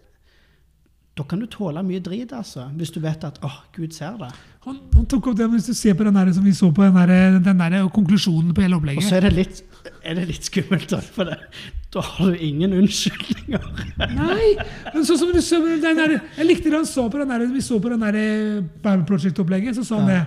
Da 1.16 1.24
kan 1.24 1.40
du 1.40 1.46
tåle 1.48 1.80
mye 1.88 2.02
drit, 2.04 2.32
altså. 2.36 2.66
Hvis 2.76 2.92
du 2.92 3.00
vet 3.04 3.24
at 3.24 3.40
åh, 3.48 3.58
Gud 3.76 3.94
ser 3.96 4.18
det. 4.20 4.30
Han, 4.62 4.76
han 4.94 5.06
tok 5.10 5.32
opp 5.32 5.38
det, 5.40 5.48
Hvis 5.56 5.72
du 5.72 5.74
ser 5.74 5.96
på 5.98 6.06
den 6.06 6.14
der, 6.14 6.30
som 6.36 6.46
vi 6.46 6.54
så 6.54 6.70
på 6.70 6.86
den 6.86 6.98
der, 7.00 7.40
den 7.42 7.62
der 7.64 7.78
konklusjonen 7.94 8.54
på 8.54 8.62
hele 8.62 8.78
opplegget. 8.78 9.02
Og 9.02 9.10
så 9.10 9.18
er 9.18 9.26
det 9.26 9.32
litt, 9.40 9.62
er 10.06 10.20
det 10.20 10.28
litt 10.30 10.46
skummelt, 10.46 10.94
for 11.16 11.32
det, 11.32 11.40
da 11.92 12.04
har 12.06 12.30
du 12.30 12.44
ingen 12.46 12.76
unnskyldninger. 12.78 13.66
Nei, 14.20 14.52
men 14.94 15.08
sånn 15.08 15.20
som 15.20 15.34
du 15.34 15.42
så, 15.44 15.60
den 15.66 15.98
der, 15.98 16.14
Jeg 16.38 16.48
likte 16.48 16.70
det 16.70 16.78
han 16.78 16.88
sa 16.88 17.08
på 17.10 17.24
den 17.24 17.34
der, 17.34 17.48
vi 17.50 17.66
så 17.66 17.82
på 17.82 17.90
den 17.92 18.06
der 18.06 18.20
eh, 18.22 18.62
Bible 18.62 19.08
Project-opplegget. 19.10 19.76
Så 19.80 19.88
sa 19.88 19.98
han 20.00 20.14
det. 20.14 20.22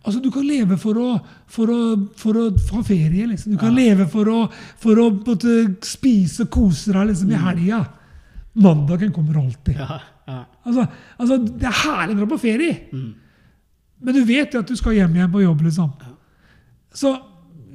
Altså, 0.00 0.22
Du 0.24 0.30
kan 0.32 0.46
leve 0.48 0.80
for 0.80 0.96
å, 0.96 1.08
for 1.52 1.70
å, 1.70 1.80
for 2.16 2.40
å 2.40 2.48
ha 2.72 2.82
ferie. 2.86 3.28
liksom. 3.28 3.52
Du 3.52 3.60
kan 3.60 3.76
leve 3.76 4.08
for 4.08 4.28
å, 4.32 4.42
for 4.80 4.98
å 5.04 5.10
måtte, 5.20 5.60
spise 5.84 6.46
og 6.48 6.54
kose 6.56 6.96
deg 6.96 7.12
liksom, 7.12 7.30
i 7.36 7.44
helga. 7.44 7.84
Mandagen 8.60 9.12
kommer 9.14 9.36
alltid. 9.44 9.76
Ja, 9.78 10.00
ja. 10.26 10.40
Altså, 10.64 10.86
altså, 11.20 11.36
Det 11.44 11.68
er 11.68 11.82
herlig 11.84 12.16
å 12.16 12.22
dra 12.24 12.30
på 12.32 12.40
ferie, 12.40 12.78
men 14.00 14.16
du 14.16 14.22
vet 14.24 14.54
jo 14.54 14.62
at 14.62 14.70
du 14.70 14.76
skal 14.78 14.96
hjem 14.96 15.16
igjen 15.18 15.32
på 15.32 15.42
jobb. 15.42 15.62
liksom. 15.66 15.90
Så 16.94 17.14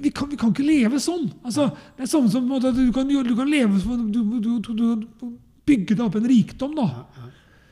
vi 0.01 0.11
kan, 0.11 0.29
vi 0.29 0.37
kan 0.39 0.51
ikke 0.51 0.65
leve 0.65 0.99
sånn. 0.99 1.27
Altså, 1.45 1.69
det 1.95 2.05
er 2.05 2.11
sånn 2.11 2.27
som 2.31 2.49
at 2.57 2.65
du 2.75 2.83
kan, 2.93 3.07
du 3.07 3.35
kan 3.37 3.49
leve 3.49 3.79
du, 3.79 4.21
du, 4.41 4.59
du, 4.59 5.05
du 5.21 5.29
bygge 5.65 5.95
deg 5.95 6.03
opp 6.05 6.17
en 6.19 6.27
rikdom. 6.29 6.75
da. 6.77 7.31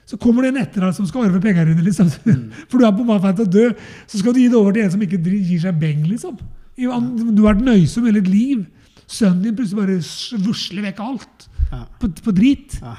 Så 0.10 0.20
kommer 0.20 0.44
det 0.46 0.54
en 0.54 0.62
etter 0.64 0.84
deg 0.84 0.96
som 0.98 1.08
skal 1.08 1.28
arve 1.28 1.42
pengene 1.44 1.74
dine. 1.74 1.86
liksom. 1.86 2.10
For 2.70 2.80
du 2.80 2.88
er 2.88 2.96
på 2.96 3.06
vei 3.08 3.34
til 3.34 3.46
å 3.46 3.54
dø. 3.58 3.70
Så 4.08 4.22
skal 4.22 4.36
du 4.36 4.42
gi 4.44 4.50
det 4.52 4.60
over 4.60 4.76
til 4.76 4.86
en 4.86 4.94
som 4.96 5.06
ikke 5.06 5.22
gir 5.24 5.64
seg 5.64 5.80
beng. 5.82 6.04
liksom. 6.10 6.38
Du 6.78 6.90
har 6.90 7.54
vært 7.54 7.66
nøysom 7.66 8.08
hele 8.10 8.22
ditt 8.22 8.32
liv. 8.34 8.66
Sønnen 9.04 9.44
din 9.44 9.58
plutselig 9.58 9.82
bare 9.82 10.44
vusler 10.46 10.88
vekk 10.90 11.02
alt. 11.04 11.50
Ja. 11.74 11.86
på, 11.98 12.10
på 12.22 12.32
drit. 12.38 12.76
Ja. 12.84 12.94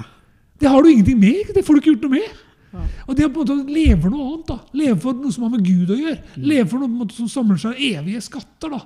Det 0.58 0.70
har 0.70 0.82
du 0.82 0.88
ingenting 0.90 1.18
med. 1.20 1.52
Det 1.54 1.62
får 1.66 1.76
du 1.76 1.80
ikke 1.82 1.92
gjort 1.92 2.06
noe 2.08 2.16
med. 2.16 2.42
Ja. 2.75 2.85
Og 3.07 3.16
det 3.16 3.25
er 3.25 3.31
på 3.31 3.45
en 3.45 3.47
måte 3.47 3.73
leve 3.75 4.00
for 4.02 4.11
noe 4.11 4.26
annet. 4.33 4.47
da. 4.50 4.57
Leve 4.81 4.97
for 5.04 5.14
noe 5.14 5.33
som 5.33 5.45
har 5.47 5.52
med 5.54 5.64
Gud 5.66 5.93
å 5.95 5.99
gjøre. 6.00 6.19
Leve 6.43 6.69
for 6.73 6.83
noe 6.83 7.09
som 7.14 7.28
samler 7.31 7.61
seg 7.62 7.78
evige 7.93 8.23
skatter. 8.26 8.75
da. 8.75 8.81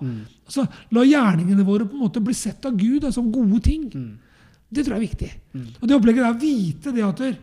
Altså, 0.49 0.67
La 0.93 1.05
gjerningene 1.09 1.65
våre 1.65 1.87
på 1.89 1.97
en 1.97 2.05
måte 2.05 2.21
bli 2.25 2.35
sett 2.37 2.65
av 2.69 2.77
Gud 2.77 3.03
da, 3.03 3.11
som 3.15 3.33
gode 3.33 3.63
ting. 3.65 3.89
Det 4.69 4.85
tror 4.85 4.99
jeg 4.99 5.01
er 5.03 5.09
viktig. 5.09 5.31
Og 5.81 5.89
det 5.89 5.97
opplegget 5.97 6.25
er 6.27 6.35
å 6.35 6.41
vite 6.43 6.93
det 6.93 7.05
at 7.09 7.17
der, 7.25 7.39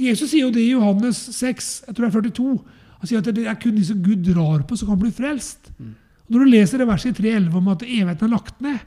Jesus 0.00 0.30
sier 0.30 0.46
jo 0.46 0.52
det 0.52 0.62
i 0.64 0.70
Johannes 0.74 1.16
6, 1.36 1.70
jeg 1.86 1.94
tror 1.96 2.06
det 2.06 2.10
er 2.10 2.30
42. 2.30 2.60
Han 3.00 3.08
sier 3.08 3.18
at 3.24 3.34
det 3.34 3.46
er 3.48 3.54
kun 3.60 3.74
de 3.76 3.84
som 3.84 4.02
Gud 4.04 4.22
drar 4.28 4.62
på, 4.68 4.76
som 4.76 4.88
kan 4.88 5.00
bli 5.00 5.10
frelst. 5.10 5.70
Og 5.80 6.30
Når 6.36 6.44
du 6.44 6.50
leser 6.52 6.78
det 6.78 6.86
verset 6.88 7.18
i 7.18 7.22
3.11 7.32 7.56
om 7.56 7.68
at 7.72 7.82
evigheten 7.82 8.28
er 8.28 8.34
lagt 8.36 8.60
ned 8.60 8.78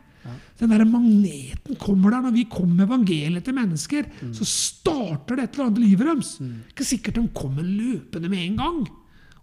Den 0.60 0.70
der 0.72 0.86
magneten 0.88 1.76
kommer 1.82 2.12
der 2.16 2.22
når 2.28 2.32
vi 2.38 2.44
kommer 2.50 2.76
med 2.76 2.88
evangeliet 2.88 3.44
til 3.44 3.54
mennesker. 3.58 4.06
Så 4.34 4.46
starter 4.48 5.36
det 5.36 5.44
et 5.50 5.58
eller 5.58 5.66
annet 5.70 5.80
i 5.82 5.88
livet 5.90 6.08
deres. 6.08 6.36
Ikke 6.72 6.86
sikkert 6.88 7.16
de 7.20 7.28
kommer 7.36 7.64
løpende 7.68 8.30
med 8.32 8.46
en 8.46 8.56
gang 8.62 8.84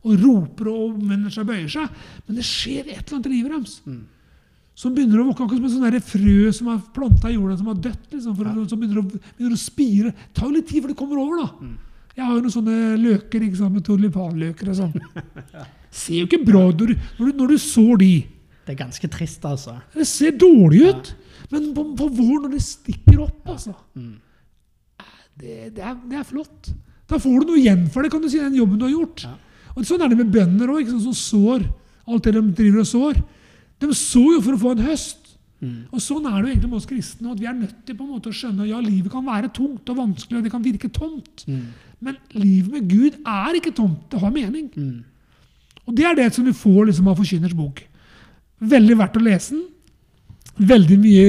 og 0.01 0.15
roper 0.23 0.71
og 0.73 0.95
omvender 0.95 1.29
seg 1.35 1.43
og 1.45 1.51
bøyer 1.53 1.69
seg, 1.69 1.91
men 2.27 2.39
det 2.39 2.45
skjer 2.49 2.87
et 2.89 3.03
eller 3.05 3.19
annet 3.19 3.27
i 3.29 3.35
livet 3.35 3.53
deres. 3.53 3.75
Som 4.81 4.95
begynner 4.97 5.21
å 5.21 5.27
våkne 5.29 5.45
akkurat 5.45 5.73
som 5.75 5.85
et 5.85 6.07
frø 6.09 6.53
som 6.57 6.71
er 6.73 6.79
planta 6.97 7.29
i 7.29 7.35
jorda, 7.35 7.59
som 7.61 7.67
har 7.69 7.75
dødt. 7.85 8.07
Liksom, 8.15 8.37
for, 8.39 8.49
Som 8.71 8.81
begynner 8.81 9.03
å, 9.03 9.05
begynner 9.37 9.53
å 9.59 9.61
spire. 9.61 10.13
Det 10.17 10.33
tar 10.41 10.47
jo 10.49 10.55
litt 10.57 10.69
tid 10.71 10.81
før 10.87 10.95
det 10.95 10.97
kommer 10.97 11.21
over. 11.21 11.43
da. 11.45 11.75
Jeg 12.17 12.25
har 12.25 12.33
jo 12.39 12.41
noen 12.47 12.55
sånne 12.55 12.79
løker, 13.03 13.45
ikke 13.45 13.61
sant, 13.61 13.75
med 13.77 13.85
tulipanløker 13.85 14.71
og 14.73 14.79
sånn. 14.81 14.97
Ser 16.01 16.23
jo 16.23 16.27
ikke 16.31 16.41
bra 16.49 16.63
ut 16.71 16.81
når, 16.81 16.95
du- 16.95 17.05
når, 17.21 17.35
når 17.43 17.53
du 17.53 17.59
sår 17.61 18.01
de. 18.01 18.11
Det 18.71 18.77
er 18.77 18.85
ganske 18.85 19.09
trist, 19.11 19.43
altså. 19.49 19.73
Det 19.91 20.05
ser 20.07 20.37
dårlig 20.39 20.85
ut. 20.93 21.09
Men 21.51 21.73
på, 21.75 21.83
på 21.99 22.07
våren, 22.07 22.45
når 22.45 22.53
det 22.55 22.61
stikker 22.63 23.25
opp, 23.25 23.41
altså 23.51 23.73
det, 25.41 25.73
det, 25.75 25.83
er, 25.83 25.97
det 26.07 26.19
er 26.21 26.27
flott. 26.29 26.69
Da 27.11 27.19
får 27.19 27.41
du 27.41 27.49
noe 27.51 27.59
igjen 27.59 27.89
for 27.91 28.05
det, 28.05 28.13
kan 28.13 28.23
du 28.23 28.29
si, 28.31 28.39
den 28.39 28.55
jobben 28.55 28.79
du 28.79 28.85
har 28.87 28.93
gjort. 28.93 29.25
Ja. 29.27 29.33
Og 29.75 29.89
Sånn 29.89 30.05
er 30.05 30.13
det 30.13 30.21
med 30.21 30.31
bønder 30.31 30.71
òg, 30.71 30.87
som 31.03 31.17
sår. 31.17 31.67
Alt 32.07 32.29
det 32.29 32.37
de 32.37 32.45
driver 32.61 32.85
og 32.85 32.89
sår. 32.93 33.21
De 33.83 33.91
sår 33.97 34.31
jo 34.37 34.45
for 34.47 34.55
å 34.55 34.63
få 34.63 34.77
en 34.77 34.87
høst. 34.87 35.35
Og 35.91 35.99
Sånn 36.05 36.31
er 36.31 36.37
det 36.39 36.45
jo 36.45 36.53
egentlig 36.55 36.71
med 36.71 36.79
oss 36.79 36.89
kristne. 36.93 37.35
at 37.35 37.43
Vi 37.43 37.51
er 37.51 37.59
nødt 37.59 37.83
til 37.89 37.99
på 37.99 38.07
en 38.07 38.15
måte 38.15 38.31
å 38.31 38.37
skjønne 38.37 38.71
ja, 38.71 38.79
livet 38.85 39.11
kan 39.13 39.27
være 39.27 39.51
tungt 39.57 39.91
og 39.91 39.99
vanskelig, 39.99 40.39
og 40.39 40.47
det 40.47 40.55
kan 40.55 40.63
virke 40.65 40.93
tomt. 40.95 41.43
Men 41.99 42.23
livet 42.39 42.71
med 42.79 42.87
Gud 42.95 43.19
er 43.27 43.59
ikke 43.59 43.75
tomt. 43.75 44.07
Det 44.13 44.23
har 44.23 44.31
mening. 44.39 44.71
Og 45.87 45.97
det 45.99 46.07
er 46.07 46.15
det 46.23 46.31
som 46.37 46.47
du 46.47 46.55
får 46.55 46.93
liksom, 46.93 47.11
av 47.11 47.19
Forkynners 47.19 47.57
bok. 47.59 47.83
Veldig 48.61 48.97
verdt 49.01 49.17
å 49.17 49.25
lese 49.25 49.57
den. 49.57 49.67
Veldig 50.71 50.99
mye 51.01 51.27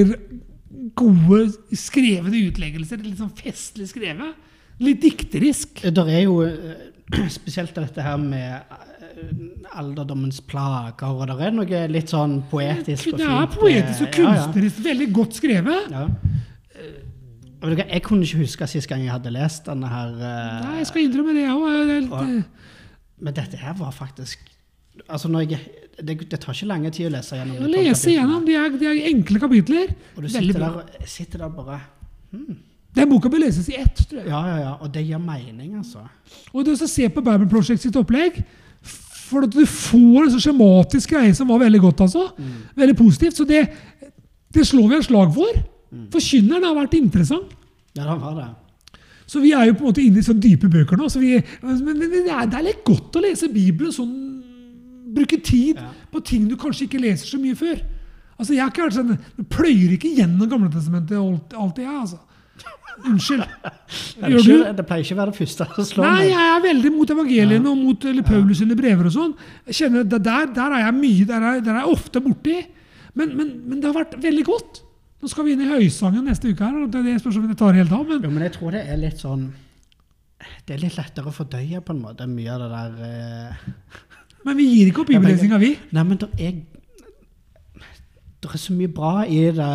gode 1.00 1.46
skrevne 1.78 2.42
utleggelser. 2.50 3.04
Litt 3.06 3.22
sånn 3.22 3.32
festlig 3.38 3.88
skrevet. 3.92 4.34
Litt 4.82 5.02
dikterisk. 5.04 5.84
Det 5.94 6.06
er 6.10 6.24
jo 6.26 6.42
eh, 6.44 6.90
spesielt 7.38 7.76
dette 7.78 8.04
her 8.04 8.18
med 8.20 8.58
eh, 8.60 9.32
alderdommens 9.78 10.42
plager, 10.44 11.08
og 11.14 11.28
det 11.30 11.38
er 11.48 11.56
noe 11.56 11.82
litt 11.92 12.12
sånn 12.12 12.40
poetisk 12.52 13.14
og 13.14 13.20
fint. 13.20 13.22
Det 13.22 13.30
er 13.30 13.50
poetisk 13.56 14.06
og 14.08 14.14
kunstnerisk. 14.20 14.78
ja, 14.78 14.84
ja. 14.84 14.88
Veldig 14.90 15.10
godt 15.16 15.40
skrevet. 15.40 15.92
Ja. 15.94 16.08
Jeg 17.62 18.02
kunne 18.02 18.26
ikke 18.26 18.40
huske 18.42 18.66
sist 18.72 18.90
gang 18.90 19.04
jeg 19.06 19.14
hadde 19.14 19.30
lest 19.36 19.68
denne 19.70 19.86
her. 19.92 20.16
eh, 20.18 20.62
Nei, 20.66 20.78
jeg 20.82 20.88
skal 20.90 21.04
innrømme 21.06 21.36
det, 21.38 21.44
jeg 21.46 22.08
òg. 22.10 22.32
Men 23.22 23.36
dette 23.38 23.60
her 23.62 23.76
var 23.78 23.92
faktisk 23.94 24.40
Altså, 25.08 25.30
når 25.32 25.46
jeg, 25.48 25.60
det, 26.02 26.18
det 26.32 26.40
tar 26.40 26.56
ikke 26.56 26.68
lange 26.70 26.92
tid 26.94 27.08
å 27.08 27.14
lese 27.14 27.38
gjennom. 27.38 27.58
det. 27.62 27.70
lese 27.72 28.12
gjennom. 28.14 28.44
De 28.48 28.58
er, 28.60 28.74
de 28.82 28.90
er 28.90 29.00
enkle 29.12 29.40
kapitler. 29.44 29.94
Og 30.16 30.26
du 30.26 30.30
sitter 30.32 30.60
der, 30.60 31.06
sitter 31.10 31.46
der 31.46 31.54
bare 31.56 31.80
Den 32.96 33.08
boka 33.12 33.30
bør 33.32 33.46
leses 33.46 33.70
i 33.72 33.78
ett, 33.80 34.02
tror 34.10 34.20
jeg. 34.20 34.28
Ja, 34.32 34.42
ja, 34.50 34.58
ja. 34.66 34.74
Og 34.84 34.92
det 34.94 35.06
gir 35.08 35.22
mening, 35.24 35.78
altså. 35.80 36.04
Og 36.52 36.66
det 36.68 36.76
å 36.76 36.90
se 36.92 37.08
på 37.10 37.24
Bible 37.24 37.48
Project 37.52 37.86
sitt 37.86 37.96
opplegg 38.00 38.42
For 39.32 39.48
at 39.48 39.54
du 39.56 39.64
får 39.64 40.26
en 40.26 40.34
sånn 40.34 40.44
skjematisk 40.50 41.14
greie 41.16 41.36
som 41.38 41.48
var 41.52 41.62
veldig 41.64 41.80
godt. 41.86 42.04
altså. 42.08 42.28
Veldig 42.76 42.98
positivt. 43.00 43.40
Så 43.40 43.48
det, 43.48 43.62
det 44.52 44.66
slår 44.68 44.90
vi 44.92 44.98
et 45.00 45.08
slag 45.08 45.32
for. 45.36 45.62
Forkynneren 46.12 46.68
har 46.68 46.76
vært 46.84 46.98
interessant. 47.00 47.56
Ja, 47.96 48.10
det 48.12 48.18
var 48.20 48.36
det. 48.42 48.50
Så 49.32 49.40
vi 49.40 49.54
er 49.56 49.70
jo 49.70 49.78
på 49.80 49.86
en 49.86 49.94
måte 49.94 50.04
inne 50.04 50.20
i 50.20 50.26
sånne 50.28 50.44
dype 50.44 50.68
bøker 50.72 51.00
nå. 51.00 51.08
Så 51.12 51.22
vi, 51.24 51.38
men 51.64 51.80
men 51.88 52.02
det, 52.04 52.26
er, 52.28 52.50
det 52.52 52.58
er 52.60 52.66
litt 52.68 52.84
godt 52.88 53.16
å 53.16 53.24
lese 53.24 53.48
Bibelen 53.52 53.94
sånn 53.96 54.12
Bruke 55.14 55.38
tid 55.44 55.76
Ja. 55.82 55.90
på 56.12 56.22
ting 56.24 56.48
du 56.48 56.56
kanskje 56.56 56.88
ikke 56.88 57.02
leser 57.02 57.28
så 57.28 57.40
mye 57.42 57.56
før. 57.60 57.80
Altså, 58.40 58.54
jeg 58.56 58.62
har 58.64 58.72
ikke 58.72 58.86
vært 58.88 58.98
sånn, 58.98 59.18
Du 59.38 59.44
pløyer 59.44 59.92
ikke 59.98 60.12
gjennom 60.18 60.50
Gamletestamentet 60.50 61.18
alt- 61.20 61.54
alltid, 61.54 61.84
jeg, 61.86 61.96
altså. 62.02 62.20
Unnskyld. 63.08 63.42
Det, 63.42 64.30
Gjør 64.30 64.40
ikke, 64.42 64.58
du? 64.68 64.74
det 64.78 64.86
pleier 64.86 65.04
ikke 65.06 65.16
å 65.16 65.20
være 65.22 65.32
det 65.32 65.40
første 65.40 65.66
som 65.76 65.86
slår 65.88 66.06
Nei, 66.06 66.26
jeg 66.30 66.50
er 66.56 66.60
veldig 66.66 66.92
mot 66.94 67.10
evangeliene 67.16 67.70
og 67.72 67.78
mot 67.80 68.06
eller 68.06 68.26
Paulus 68.28 68.60
sine 68.62 68.76
brever 68.78 69.08
og 69.10 69.14
sånn. 69.16 69.32
Jeg 69.72 69.78
kjenner 69.80 70.04
Der, 70.12 70.20
der 70.54 70.76
er 70.76 70.84
jeg 70.86 70.98
mye, 71.00 71.26
der 71.30 71.42
er, 71.52 71.62
der 71.66 71.72
er 71.76 71.80
jeg 71.86 71.96
ofte 71.96 72.22
borti. 72.22 72.58
Men, 73.16 73.34
men, 73.38 73.50
men 73.68 73.80
det 73.82 73.90
har 73.90 73.98
vært 74.04 74.18
veldig 74.22 74.46
godt. 74.46 74.82
Nå 75.22 75.30
skal 75.32 75.46
vi 75.48 75.54
inn 75.56 75.62
i 75.66 75.70
Høysangen 75.72 76.26
neste 76.26 76.50
uke. 76.52 76.64
her, 76.66 76.84
og 76.84 76.92
det, 76.94 77.04
det 77.06 77.18
spørs 77.22 77.38
om 77.42 77.48
det 77.50 77.58
tar 77.58 77.74
helt 77.78 77.92
av. 77.92 78.06
Men 78.08 78.22
Jo, 78.24 78.30
men 78.30 78.44
jeg 78.46 78.54
tror 78.60 78.72
det 78.78 78.84
er 78.90 78.98
litt 79.02 79.20
sånn 79.22 79.48
Det 80.66 80.74
er 80.76 80.82
litt 80.82 80.96
lettere 80.98 81.30
å 81.30 81.34
fordøye, 81.36 81.82
på 81.86 81.94
en 81.96 82.02
måte, 82.02 82.26
mye 82.30 82.54
av 82.54 82.62
det 82.64 82.70
der 82.76 82.94
eh, 83.08 83.68
Men 84.46 84.58
vi 84.58 84.66
gir 84.72 84.90
ikke 84.92 85.04
opp 85.04 85.12
bibellesinga, 85.12 85.58
vi. 85.62 85.76
Nei, 85.94 86.04
men 86.04 86.18
det 86.18 86.30
er 86.40 86.60
Det 88.42 88.50
er 88.50 88.58
så 88.58 88.74
mye 88.74 88.90
bra 88.90 89.22
i 89.30 89.42
det. 89.54 89.68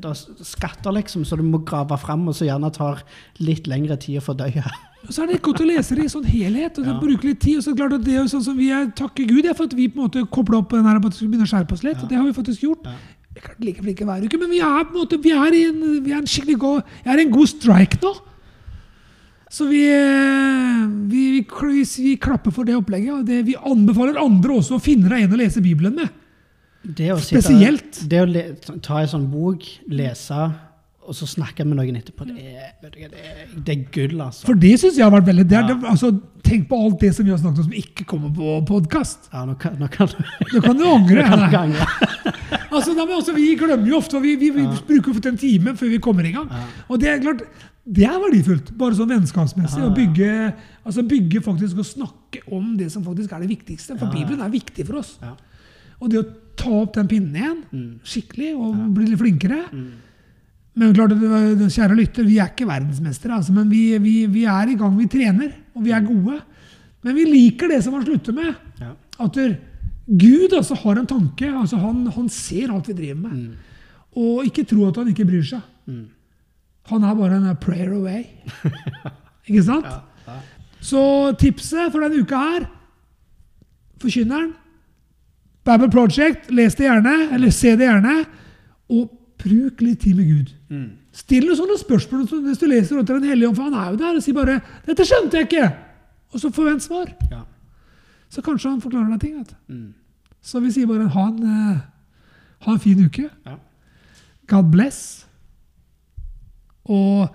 Det 0.00 0.10
er 0.12 0.44
skatter, 0.46 0.92
liksom, 0.94 1.24
så 1.26 1.34
du 1.36 1.42
må 1.42 1.58
grave 1.66 1.96
fram, 1.98 2.28
og 2.30 2.34
så 2.38 2.46
gjerne 2.46 2.70
tar 2.72 3.02
litt 3.42 3.66
lengre 3.66 3.96
tid 4.00 4.20
å 4.20 4.22
fordøye. 4.30 4.62
Og 5.00 5.14
så 5.16 5.22
er 5.24 5.30
det 5.30 5.38
godt 5.40 5.62
å 5.62 5.66
lese 5.66 5.96
det 5.96 6.04
i 6.04 6.10
sånn 6.12 6.26
helhet. 6.28 6.76
og 6.78 6.84
Ja. 6.86 6.92
bruke 7.00 7.24
litt 7.24 7.38
tid, 7.40 7.56
og 7.56 7.62
så 7.64 7.72
klart 7.74 7.94
at 7.96 8.02
det 8.04 8.18
er 8.20 8.26
sånn 8.28 8.42
som 8.44 8.56
vi 8.58 8.66
er, 8.70 8.84
Takker 8.94 9.24
Gud 9.26 9.46
for 9.56 9.64
at 9.64 9.72
vi 9.74 9.86
på 9.88 9.96
en 9.96 10.04
måte 10.04 10.22
kobla 10.28 10.58
opp 10.60 10.74
den 10.76 10.84
her, 10.84 10.98
at 11.00 11.06
vi 11.08 11.16
skulle 11.16 11.30
begynne 11.32 11.46
å 11.48 11.52
skjerpe 11.54 11.72
oss 11.72 11.82
litt. 11.86 11.96
Ja. 11.96 12.02
og 12.04 12.08
Det 12.10 12.18
har 12.20 12.26
vi 12.28 12.34
faktisk 12.36 12.60
gjort. 12.66 12.84
Ja. 12.84 12.92
Vi 13.32 13.40
er 13.40 13.54
like 13.64 13.80
flinke 13.86 14.04
hver 14.04 14.26
uke, 14.28 14.38
men 14.42 14.50
vi 14.52 14.60
er 14.60 14.84
på 14.84 14.92
en 14.92 14.98
måte, 15.00 15.18
vi 15.24 15.32
er 15.32 15.56
en, 15.56 15.80
vi 16.04 16.12
er 16.12 16.18
en 16.20 16.28
skikkelig 16.28 16.58
god, 16.60 16.82
jeg 17.06 17.14
er 17.14 17.22
en 17.24 17.32
god 17.32 17.48
strike 17.48 17.98
nå. 18.04 18.12
Så 19.50 19.66
vi, 19.72 19.80
eh, 19.88 20.69
vi, 21.10 21.24
vi, 21.40 21.84
vi, 21.84 22.16
klapper 22.20 22.54
for 22.54 22.64
det 22.68 22.76
opplegget. 22.78 23.26
det, 23.28 23.42
Vi 23.46 23.56
anbefaler 23.56 24.18
andre 24.20 24.58
også 24.60 24.78
å 24.78 24.82
finne 24.82 25.10
deg 25.12 25.26
en 25.26 25.36
å 25.36 25.40
lese 25.40 25.62
Bibelen 25.64 25.94
med. 25.98 26.08
Det 26.82 27.10
sitte- 27.20 27.42
Spesielt. 27.42 28.02
Det 28.08 28.22
å 28.22 28.26
le, 28.28 28.42
ta 28.80 29.00
en 29.02 29.08
sånn 29.08 29.28
bok, 29.30 29.66
lese, 29.88 30.50
og 31.10 31.16
så 31.16 31.26
snakke 31.26 31.64
med 31.66 31.76
noen 31.76 31.96
etterpå, 31.98 32.24
det 32.28 32.44
er, 32.54 32.74
det 32.82 33.08
er, 33.08 33.48
det 33.56 33.72
er 33.74 33.84
gull, 33.92 34.20
altså. 34.22 34.46
For 34.46 34.54
det 34.54 34.76
syns 34.78 34.98
jeg 35.00 35.02
har 35.02 35.10
vært 35.10 35.26
veldig 35.26 35.46
det 35.48 35.58
Ja. 35.58 35.78
altså, 35.90 36.12
Tenk 36.50 36.68
på 36.70 36.78
alt 36.82 36.98
det 37.02 37.10
som 37.14 37.26
vi 37.26 37.30
har 37.30 37.38
snakket 37.38 37.58
om 37.60 37.66
som 37.68 37.74
ikke 37.76 38.04
kommer 38.08 38.30
på 38.34 38.54
podkast. 38.66 39.28
Ja, 39.30 39.44
nå 39.46 39.54
kan, 39.60 39.76
nå 39.78 39.86
kan 39.92 40.08
Da 40.08 40.60
kan 40.64 40.78
du 40.78 40.84
angre. 40.88 41.26
nå 41.42 41.50
kan 41.52 41.74
du. 41.74 41.82
Altså, 42.70 42.94
da, 42.94 43.04
men 43.04 43.16
altså, 43.18 43.34
vi 43.34 43.56
glemmer 43.58 43.86
jo 43.90 43.98
ofte, 43.98 44.16
og 44.16 44.22
vi, 44.22 44.36
vi, 44.38 44.48
vi 44.54 44.64
bruker 44.88 45.10
ofte 45.12 45.28
en 45.32 45.38
time 45.38 45.74
før 45.78 45.90
vi 45.90 45.98
kommer 46.02 46.26
i 46.26 46.32
gang. 46.34 46.46
Ja. 46.50 46.64
Og 46.88 47.00
det 47.02 47.10
er 47.10 47.20
klart, 47.22 47.42
det 47.90 48.04
er 48.06 48.18
verdifullt, 48.22 48.68
bare 48.78 48.94
sånn 48.94 49.10
vennskapsmessig. 49.10 49.80
Å 49.82 49.94
bygge, 49.96 50.28
altså 50.86 51.02
bygge 51.10 51.40
faktisk 51.42 51.80
og 51.82 51.88
snakke 51.88 52.42
om 52.54 52.76
det 52.78 52.90
som 52.92 53.02
faktisk 53.02 53.32
er 53.34 53.42
det 53.42 53.48
viktigste. 53.50 53.96
For. 53.98 54.12
Bibelen 54.14 54.40
er 54.44 54.52
viktig 54.52 54.86
for 54.86 55.00
oss. 55.00 55.16
Ja. 55.22 55.32
Og 56.00 56.12
det 56.12 56.20
å 56.20 56.28
ta 56.60 56.70
opp 56.84 56.94
den 56.94 57.08
pinnen 57.10 57.34
igjen, 57.34 57.58
Mm. 57.72 57.98
skikkelig, 58.04 58.52
og 58.56 58.94
bli 58.94 59.06
litt 59.10 59.18
flinkere 59.18 59.64
Mm. 59.72 59.90
Men 60.76 60.94
klart, 60.94 61.10
kjære 61.10 61.96
lytter, 61.98 62.24
vi 62.24 62.38
er 62.38 62.46
ikke 62.46 62.64
verdensmestere, 62.68 63.34
altså, 63.34 63.52
men 63.52 63.68
vi, 63.68 63.98
vi, 63.98 64.26
vi 64.26 64.44
er 64.46 64.68
i 64.70 64.76
gang. 64.78 64.96
Vi 64.96 65.06
trener, 65.10 65.50
og 65.74 65.82
vi 65.84 65.90
er 65.90 66.00
gode. 66.00 66.40
Men 67.02 67.16
vi 67.16 67.24
liker 67.24 67.68
det 67.68 67.82
som 67.82 67.92
han 67.94 68.04
slutter 68.06 68.32
med. 68.32 68.54
Ja. 68.78 68.92
At 69.18 69.34
der, 69.34 69.56
Gud 70.06 70.54
altså, 70.56 70.76
har 70.76 70.96
en 71.00 71.06
tanke. 71.10 71.50
altså 71.50 71.76
han, 71.76 72.06
han 72.06 72.28
ser 72.28 72.70
alt 72.70 72.86
vi 72.86 72.92
driver 72.94 73.20
med. 73.20 73.32
Mm. 73.32 73.52
Og 74.16 74.44
ikke 74.46 74.64
tro 74.64 74.86
at 74.88 74.96
han 74.96 75.08
ikke 75.08 75.26
bryr 75.26 75.42
seg. 75.42 75.60
Mm. 75.90 76.06
Han 76.90 77.04
er 77.06 77.14
bare 77.18 77.38
en 77.38 77.56
prayer 77.62 77.92
away. 77.96 78.24
ikke 79.46 79.64
sant? 79.66 79.86
Ja, 80.30 80.34
ja. 80.34 80.40
Så 80.80 81.00
tipset 81.40 81.90
for 81.92 82.00
denne 82.00 82.22
uka 82.22 82.38
her 82.40 82.62
Forkynneren. 84.00 84.54
Bible 85.64 85.90
Project. 85.92 86.50
Les 86.50 86.74
det 86.74 86.86
gjerne, 86.86 87.34
eller 87.34 87.50
se 87.52 87.74
det 87.76 87.84
gjerne. 87.84 88.14
Og 88.88 89.10
bruk 89.40 89.82
litt 89.84 90.00
tid 90.00 90.16
med 90.16 90.28
Gud. 90.30 90.54
Mm. 90.72 90.88
Still 91.12 91.48
noen 91.48 91.58
sånne 91.58 91.76
spørsmål 91.80 92.26
hvis 92.46 92.60
du 92.60 92.66
leser 92.70 92.96
rundt 92.96 93.10
Den 93.10 93.26
hellige 93.26 93.50
ånd, 93.50 93.56
for 93.58 93.66
han 93.66 93.74
er 93.76 93.90
jo 93.90 94.00
der, 94.00 94.16
og 94.16 94.24
sier 94.24 94.36
bare 94.36 94.60
'Dette 94.86 95.06
skjønte 95.06 95.36
jeg 95.36 95.48
ikke!' 95.48 95.70
Og 96.32 96.40
så 96.40 96.50
forvent 96.54 96.82
svar. 96.82 97.10
Ja. 97.30 97.42
Så 98.30 98.42
kanskje 98.42 98.70
han 98.70 98.80
forklarer 98.80 99.10
deg 99.10 99.20
ting. 99.20 99.38
vet 99.38 99.48
du. 99.50 99.74
Mm. 99.74 99.94
Så 100.42 100.60
vi 100.60 100.70
sier 100.70 100.86
bare 100.86 101.08
ha 101.08 101.26
en, 101.26 101.42
eh, 101.42 101.80
ha 102.60 102.72
en 102.72 102.78
fin 102.78 103.04
uke. 103.04 103.28
Ja. 103.46 103.56
God 104.46 104.70
bless. 104.70 105.26
Og 106.90 107.28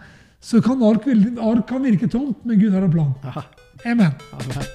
så 0.45 0.61
kan 0.61 0.83
ark, 0.85 1.07
ark 1.41 1.67
kan 1.69 1.85
virke 1.85 2.09
tomt, 2.11 2.43
men 2.45 2.59
Gud 2.61 2.75
har 2.75 2.85
en 2.85 2.91
plan. 2.91 3.13
Amen. 3.85 4.11
Amen. 4.35 4.73